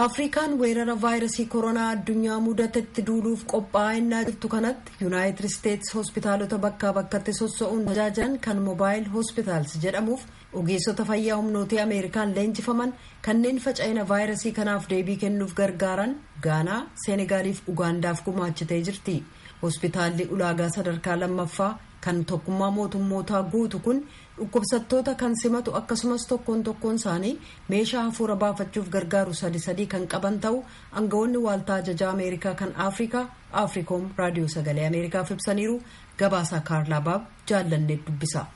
afrikaan 0.00 0.52
weerara 0.60 0.94
vaayirasii 1.02 1.46
koronaa 1.54 1.88
addunyaa 1.94 2.38
mudatetti 2.46 3.02
duuluuf 3.08 3.40
qophaa'aa 3.52 4.20
jirtu 4.28 4.48
kanatti 4.54 4.92
yuunaayitid 5.00 5.44
isteetsi 5.48 5.92
hospitaalota 5.98 6.58
bakkaa 6.64 6.92
bakkatti 6.98 7.32
sossa'uun 7.40 7.84
tajaajilan 7.88 8.38
kan 8.46 8.62
moobaayil 8.68 9.08
hospitaals 9.16 9.74
jedhamuuf 9.84 10.22
ogeessota 10.60 11.04
fayyaa 11.10 11.36
humnootii 11.40 11.80
ameerikaan 11.86 12.34
leenjifaman 12.38 12.94
kanneen 13.26 13.58
faca'ina 13.66 14.08
vaayirasii 14.12 14.52
kanaaf 14.60 14.88
deebii 14.94 15.16
kennuuf 15.24 15.54
gargaaran 15.60 16.16
gaanaa 16.48 16.80
seenegaaliif 17.04 17.60
ugaandaaf 17.74 18.24
gumaachitee 18.24 18.80
jirti. 18.88 19.22
Hospitaalli 19.62 20.24
ulaagaa 20.34 20.70
sadarkaa 20.76 21.20
lammaffaa 21.20 21.72
kan 22.04 22.24
tokkummaa 22.24 22.70
mootummootaa 22.76 23.42
guutu 23.52 23.78
kun 23.86 23.98
dhukkubsattoota 24.38 25.14
kan 25.14 25.34
simatu 25.42 25.70
akkasumas 25.80 26.26
tokkoon 26.28 26.62
tokkoon 26.68 26.94
isaanii 27.00 27.32
meeshaa 27.68 28.02
hafuura 28.04 28.36
baafachuuf 28.42 28.88
gargaaru 28.94 29.34
sadi 29.40 29.58
sadii 29.66 29.86
kan 29.94 30.06
qaban 30.12 30.38
ta'u 30.44 30.62
aangawoonni 30.92 31.38
waaltaa 31.46 31.76
ajajaa 31.82 32.10
ameerikaa 32.14 32.54
kan 32.60 32.72
afrikaa 32.86 33.24
afriikoom 33.64 34.08
raadiyoo 34.20 34.48
sagalee 34.54 34.86
ameerikaaf 34.86 35.30
ibsaniiru 35.36 35.76
gabaasaa 36.22 36.60
kaarlaabaab 36.70 37.22
jaallanne 37.48 37.96
dubbisa. 38.06 38.46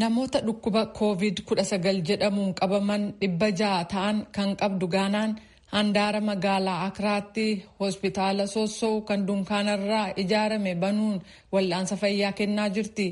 namoota 0.00 0.40
dhukkuba 0.46 0.86
koovid 0.98 1.36
19 1.50 2.02
jedhamuun 2.08 2.54
qabaman 2.60 3.02
dhibba 3.20 3.48
ja'a 3.60 3.84
ta'an 3.92 4.16
kan 4.36 4.50
qabdu 4.62 4.86
gaanaan 4.94 5.30
handaara 5.74 6.20
magaalaa 6.28 6.78
akiraatti 6.86 7.46
hospitaala 7.80 8.44
sossoo 8.54 8.96
kan 9.08 9.20
dunkaanarraa 9.28 10.06
ijaarame 10.22 10.72
banuun 10.82 11.16
wal'aansa 11.52 11.96
fayyaa 12.02 12.32
kennaa 12.38 12.68
jirti. 12.76 13.06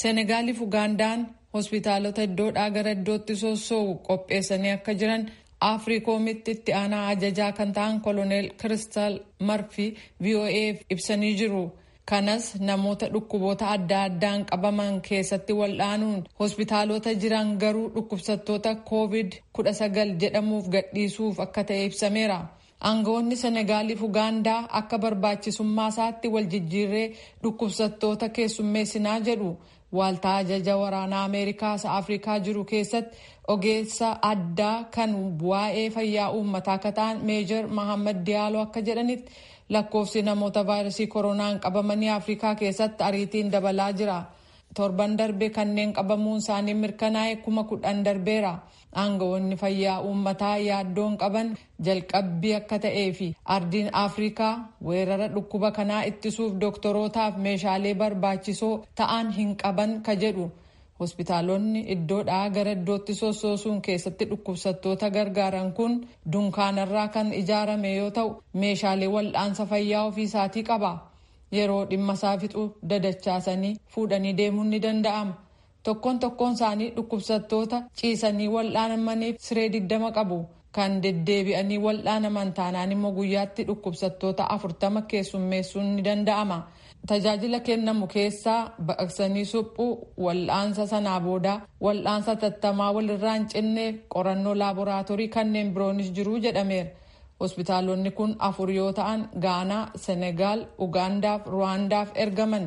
Seenegaaliif 0.00 0.60
ugaandaan 0.66 1.20
hospitaalota 1.54 2.22
iddoodhaa 2.28 2.70
gara 2.76 2.90
iddootti 2.96 3.34
sossoo'u 3.44 3.94
qopheessanii 4.08 4.72
akka 4.78 4.92
jiran 5.00 5.22
afriikoomitti 5.72 6.50
itti 6.56 6.72
aanaa 6.80 7.04
ajajaa 7.12 7.52
kan 7.58 7.70
ta'an 7.76 8.00
koloneel 8.06 8.46
kiristal 8.60 9.14
marfi 9.48 9.86
voaf 10.24 10.76
ibsanii 10.94 11.34
jiru 11.40 11.64
kanas 12.10 12.44
namoota 12.68 13.06
dhukkuboota 13.14 13.66
adda 13.74 13.98
addaan 14.08 14.44
qabaman 14.50 15.00
keessatti 15.08 15.52
wal'aanuun 15.60 16.24
hospitaalota 16.40 17.10
jiran 17.22 17.48
garuu 17.62 17.88
dhukkubsattoota 17.94 18.74
koovid 18.90 19.30
19 19.58 20.16
jedhamuuf 20.22 20.66
gadhiisuuf 20.74 21.40
akka 21.46 21.64
ta'e 21.68 21.84
ibsameera. 21.90 22.38
Aangawoonni 22.90 23.36
senegaaliif 23.42 24.02
ugaandaa 24.08 24.60
akka 24.80 24.98
barbaachisummaa 25.04 25.88
isaatti 25.94 26.28
wal 26.34 26.46
jijjiirree 26.54 27.06
dhukkubsattoota 27.42 28.28
keessummeessinaa 28.28 29.18
jedhu. 29.28 29.50
Waaltaa 29.98 30.36
ajaja 30.42 30.74
waraanaa 30.82 31.24
ameerikaas 31.28 31.82
afrikaa 31.86 32.38
jiru 32.44 32.64
keessatti 32.64 33.18
ogeessa 33.54 34.08
addaa 34.32 34.84
kan 34.94 35.10
waa'ee 35.50 35.88
fayyaa 35.96 36.30
uummataa 36.36 36.74
akka 36.78 36.92
ta'an 36.98 37.16
meejor 37.30 37.66
mahammad 37.78 38.18
diyaaloo 38.26 38.62
akka 38.62 38.80
jedhanitti 38.86 39.32
lakkoofsi 39.74 40.22
namoota 40.28 40.66
vaayirasii 40.66 41.06
koronaan 41.14 41.60
qabamanii 41.64 42.08
afrikaa 42.18 42.54
keessatti 42.54 43.02
ariitiin 43.08 43.52
dabalaa 43.52 43.92
jira 43.98 44.16
torban 44.74 45.16
darbe 45.18 45.48
kanneen 45.56 45.92
qabamuun 45.96 46.38
isaanii 46.42 46.74
mirkanaa'e 46.82 47.36
kuma 47.44 47.64
kudhan 47.64 48.04
darbeera. 48.04 48.54
Aangawoonni 49.02 49.56
fayyaa 49.56 50.00
uummataa 50.06 50.56
yaaddoon 50.68 51.16
qaban 51.22 51.54
jalqabbii 51.84 52.54
akka 52.60 52.78
ta'ee 52.78 53.12
fi 53.18 53.28
ardiin 53.54 53.88
afrikaa 54.04 54.54
weerara 54.88 55.28
dhukkuba 55.34 55.70
kanaa 55.78 56.02
ittisuuf 56.10 56.52
dooktorootaaf 56.60 57.36
meeshaalee 57.46 57.94
barbaachisoo 57.94 58.74
ta'an 58.94 59.30
hin 59.38 59.56
qaban 59.62 60.02
ka 60.02 60.14
jedhu. 60.24 60.50
Hospitaalonni 61.00 61.80
iddoodhaa 61.94 62.48
gara 62.56 62.72
iddootti 62.76 63.14
sossoosuun 63.20 63.80
keessatti 63.86 64.24
dhukkubsattoota 64.30 65.08
gargaaran 65.16 65.72
kun 65.72 65.96
dunkaanarraa 66.32 67.08
kan 67.14 67.32
ijaarame 67.40 67.90
yoo 67.96 68.10
ta'u 68.10 68.30
meeshaalee 68.64 69.08
wal'aansa 69.14 69.66
fayyaa 69.72 70.04
ofiisaatii 70.10 70.62
qaba 70.70 70.92
yeroo 71.58 71.84
dhimma 71.90 72.12
isaa 72.18 72.36
fixu 72.42 72.64
dadachaasanii 72.90 73.76
fuudhanii 73.94 74.32
deemuun 74.40 74.70
ni 74.70 74.78
danda'ama. 74.86 75.34
tokkoon 75.86 76.18
tokkoon 76.22 76.52
isaanii 76.58 76.90
dhukkubsattoota 76.96 77.82
ciisanii 78.00 78.48
wal'aanamaniif 78.56 79.36
siree 79.46 79.68
digdama 79.72 80.10
qabu 80.18 80.36
kan 80.76 80.92
deddeebi'anii 81.02 81.78
wal'aanaman 81.86 82.52
taanaan 82.58 82.92
immoo 82.94 83.12
guyyaatti 83.16 83.64
dhukkubsattoota 83.70 84.44
afurtama 84.54 85.02
keessummeessuun 85.10 85.88
ni 85.96 86.02
danda'ama. 86.08 86.58
tajaajila 87.08 87.60
kennamu 87.66 88.06
keessaa 88.14 88.60
baqaqsanii 88.86 89.44
suphuu 89.52 89.92
wal'aansa 90.24 90.86
sanaa 90.92 91.20
boodaa 91.26 91.58
wal'aansa 91.84 92.36
tattamaa 92.42 92.92
walirraa 92.96 93.34
hin 93.36 93.46
cinneef 93.54 93.94
qorannoo 94.14 94.54
laaboraatoorii 94.62 95.28
kanneen 95.36 95.72
biroonis 95.74 96.12
jiruu 96.16 96.38
jedhameera. 96.44 96.90
Hospitaalonni 97.42 98.10
kun 98.18 98.36
afur 98.48 98.70
yoo 98.78 98.92
ta'an 98.98 99.20
gaanaa 99.44 99.84
senegaal 100.06 100.60
ugaandaaf 100.86 101.46
ruwaandaaf 101.54 102.08
ergaman. 102.24 102.66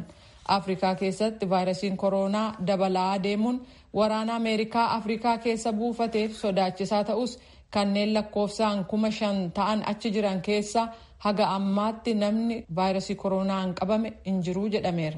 afrikaa 0.56 0.96
keessatti 1.02 1.46
vaayirasiin 1.52 1.96
koronaa 2.02 2.48
dabalaa 2.68 3.12
adeemuun 3.14 3.58
waraana 4.00 4.36
ameerikaa 4.40 4.84
afrikaa 4.98 5.38
keessa 5.46 5.72
buufateef 5.80 6.32
sodaachisaa 6.42 7.04
ta'us 7.08 7.32
kanneen 7.74 8.14
lakkoofsaan 8.18 8.86
kuma 8.92 9.10
shan 9.20 9.40
ta'an 9.60 9.80
achi 9.92 10.12
jiran 10.18 10.42
keessa 10.48 10.82
haga 11.26 11.46
ammaatti 11.58 12.14
namni 12.24 12.58
vaayirasii 12.76 13.16
koronaan 13.24 13.74
qabame 13.80 14.10
hin 14.28 14.38
jiru 14.50 14.68
jedhameera. 14.76 15.18